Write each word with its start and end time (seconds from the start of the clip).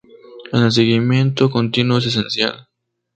El 0.51 0.71
seguimiento 0.71 1.51
continuo 1.51 1.99
es 1.99 2.07
esencial. 2.07 2.67